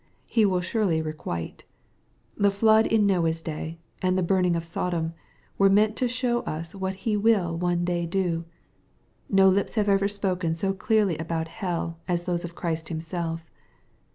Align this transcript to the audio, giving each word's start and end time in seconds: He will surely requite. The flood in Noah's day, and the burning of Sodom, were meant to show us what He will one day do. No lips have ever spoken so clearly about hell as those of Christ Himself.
He 0.25 0.47
will 0.47 0.61
surely 0.61 0.99
requite. 0.99 1.63
The 2.35 2.49
flood 2.49 2.87
in 2.87 3.05
Noah's 3.05 3.39
day, 3.39 3.77
and 4.01 4.17
the 4.17 4.23
burning 4.23 4.55
of 4.55 4.63
Sodom, 4.63 5.13
were 5.59 5.69
meant 5.69 5.95
to 5.97 6.07
show 6.07 6.39
us 6.39 6.73
what 6.73 6.95
He 7.05 7.15
will 7.15 7.55
one 7.55 7.85
day 7.85 8.07
do. 8.07 8.45
No 9.29 9.47
lips 9.47 9.75
have 9.75 9.87
ever 9.87 10.07
spoken 10.07 10.55
so 10.55 10.73
clearly 10.73 11.19
about 11.19 11.49
hell 11.49 11.99
as 12.07 12.23
those 12.23 12.43
of 12.43 12.55
Christ 12.55 12.89
Himself. 12.89 13.51